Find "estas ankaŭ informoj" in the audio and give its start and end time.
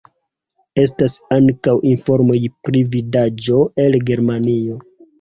0.83-2.41